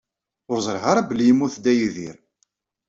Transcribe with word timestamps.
Ur 0.51 0.59
ẓriɣ 0.65 0.83
ara 0.91 1.07
belli 1.09 1.25
yemmut 1.27 1.55
Dda 1.59 1.73
Yidir. 1.75 2.17